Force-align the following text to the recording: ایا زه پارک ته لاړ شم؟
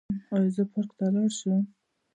ایا 0.33 0.49
زه 0.55 0.63
پارک 0.71 0.89
ته 0.97 1.05
لاړ 1.13 1.29
شم؟ 1.37 1.61